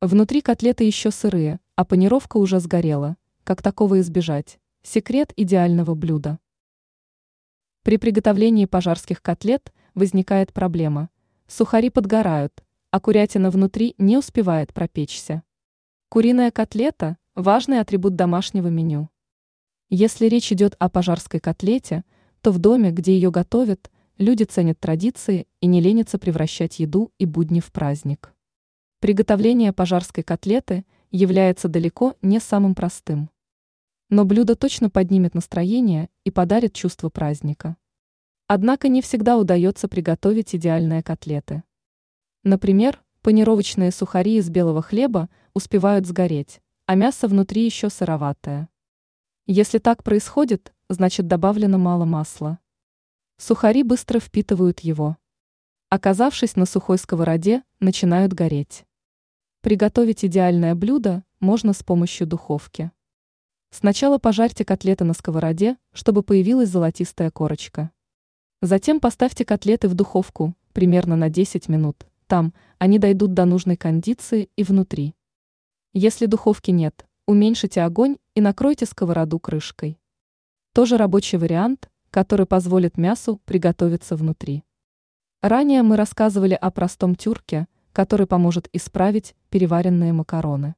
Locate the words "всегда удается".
39.00-39.86